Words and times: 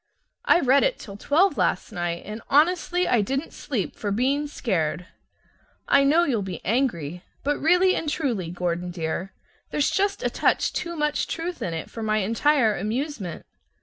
I 0.45 0.59
read 0.61 0.81
it 0.83 0.97
till 0.97 1.15
twelve 1.15 1.59
last 1.59 1.91
night, 1.91 2.23
and 2.25 2.41
honestly 2.49 3.07
I 3.07 3.21
didn't 3.21 3.53
sleep 3.53 3.95
for 3.95 4.09
being 4.09 4.47
scared. 4.47 5.05
I 5.87 6.03
know 6.03 6.23
you'll 6.23 6.41
be 6.41 6.59
angry, 6.65 7.23
but 7.43 7.59
really 7.59 7.93
and 7.93 8.09
truly, 8.09 8.49
Gordon 8.49 8.89
dear, 8.89 9.31
there's 9.69 9.91
just 9.91 10.23
a 10.23 10.29
touch 10.31 10.73
too 10.73 10.95
much 10.95 11.27
truth 11.27 11.61
in 11.61 11.75
it 11.75 11.87
for 11.87 12.01
my 12.01 12.17
entire 12.17 12.75
amusement. 12.75 13.45